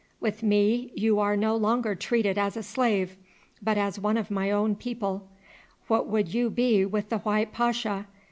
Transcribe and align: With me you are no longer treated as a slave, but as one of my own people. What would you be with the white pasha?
With 0.19 0.41
me 0.41 0.91
you 0.95 1.19
are 1.19 1.37
no 1.37 1.55
longer 1.55 1.93
treated 1.93 2.35
as 2.35 2.57
a 2.57 2.63
slave, 2.63 3.17
but 3.61 3.77
as 3.77 3.99
one 3.99 4.17
of 4.17 4.31
my 4.31 4.49
own 4.49 4.75
people. 4.75 5.27
What 5.87 6.07
would 6.07 6.33
you 6.33 6.49
be 6.49 6.83
with 6.87 7.09
the 7.09 7.19
white 7.19 7.53
pasha? 7.53 8.07